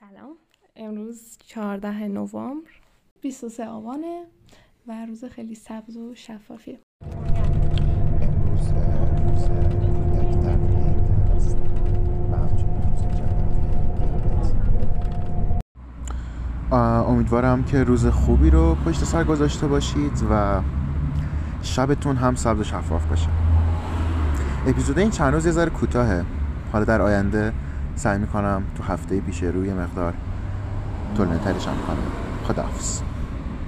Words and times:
سلام. 0.00 0.36
امروز 0.76 1.38
14 1.46 2.08
نوامبر 2.08 2.70
23 3.20 3.66
آبانه 3.66 4.24
و 4.86 5.06
روز 5.06 5.24
خیلی 5.24 5.54
سبز 5.54 5.96
و 5.96 6.14
شفافیه. 6.14 6.80
امیدوارم 16.72 17.64
که 17.64 17.84
روز 17.84 18.06
خوبی 18.06 18.50
رو 18.50 18.74
پشت 18.74 19.04
سر 19.04 19.24
گذاشته 19.24 19.66
باشید 19.66 20.22
و 20.30 20.62
شبتون 21.62 22.16
هم 22.16 22.34
سبز 22.34 22.60
و 22.60 22.64
شفاف 22.64 23.06
باشه. 23.06 23.28
اپیزود 24.66 24.98
این 24.98 25.10
چند 25.10 25.34
روز 25.34 25.46
یه 25.46 25.52
ذره 25.52 25.70
کوتاهه. 25.70 26.24
حالا 26.72 26.84
در 26.84 27.02
آینده 27.02 27.52
سعی 27.96 28.18
می‌کنم 28.18 28.62
تو 28.76 28.82
هفته 28.82 29.20
پیش 29.20 29.42
روی 29.42 29.72
مقدار 29.72 30.14
طولانی 31.16 31.38
ترش 31.38 31.68
هم 31.68 31.74
کنم. 31.86 31.96
خداحافظ. 32.48 33.15